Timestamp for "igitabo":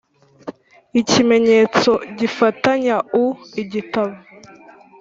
3.61-4.15